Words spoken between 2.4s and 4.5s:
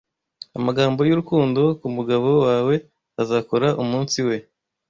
wawe azakora umunsi we